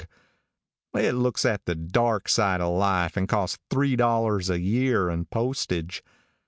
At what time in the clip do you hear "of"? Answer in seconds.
2.59-2.73